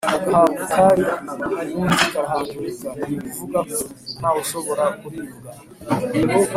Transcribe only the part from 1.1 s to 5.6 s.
ku wundi gahandurika- ni ukuvuga ko ntawashobora kuribwa